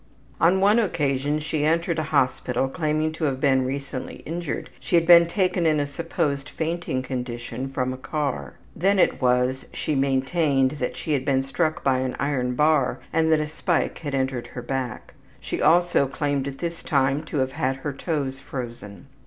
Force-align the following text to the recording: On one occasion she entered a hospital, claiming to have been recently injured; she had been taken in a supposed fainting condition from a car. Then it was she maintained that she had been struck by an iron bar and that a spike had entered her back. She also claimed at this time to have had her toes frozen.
On 0.39 0.59
one 0.59 0.79
occasion 0.79 1.37
she 1.37 1.63
entered 1.63 1.99
a 1.99 2.09
hospital, 2.09 2.67
claiming 2.67 3.11
to 3.11 3.25
have 3.25 3.39
been 3.39 3.63
recently 3.67 4.23
injured; 4.25 4.71
she 4.79 4.95
had 4.95 5.05
been 5.05 5.27
taken 5.27 5.67
in 5.67 5.79
a 5.79 5.85
supposed 5.85 6.49
fainting 6.49 7.03
condition 7.03 7.69
from 7.69 7.93
a 7.93 7.97
car. 7.97 8.55
Then 8.75 8.97
it 8.97 9.21
was 9.21 9.67
she 9.71 9.93
maintained 9.93 10.71
that 10.81 10.97
she 10.97 11.13
had 11.13 11.23
been 11.23 11.43
struck 11.43 11.83
by 11.83 11.99
an 11.99 12.15
iron 12.19 12.55
bar 12.55 12.99
and 13.13 13.31
that 13.31 13.39
a 13.39 13.45
spike 13.45 13.99
had 13.99 14.15
entered 14.15 14.47
her 14.47 14.63
back. 14.63 15.13
She 15.39 15.61
also 15.61 16.07
claimed 16.07 16.47
at 16.47 16.57
this 16.57 16.81
time 16.81 17.21
to 17.25 17.37
have 17.37 17.51
had 17.51 17.75
her 17.75 17.93
toes 17.93 18.39
frozen. 18.39 19.05